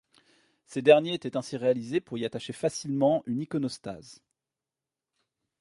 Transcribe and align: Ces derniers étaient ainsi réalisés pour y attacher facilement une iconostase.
Ces 0.65 0.81
derniers 0.81 1.13
étaient 1.13 1.37
ainsi 1.37 1.57
réalisés 1.57 2.01
pour 2.01 2.17
y 2.17 2.25
attacher 2.25 2.53
facilement 2.53 3.21
une 3.27 3.39
iconostase. 3.43 4.23